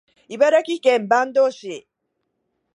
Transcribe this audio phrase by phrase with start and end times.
[0.29, 1.87] 茨城県坂東市